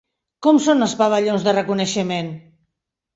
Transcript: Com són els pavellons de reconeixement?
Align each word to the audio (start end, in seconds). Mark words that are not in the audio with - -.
Com 0.45 0.59
són 0.67 0.79
els 0.85 0.95
pavellons 1.01 1.45
de 1.49 1.53
reconeixement? 1.57 2.33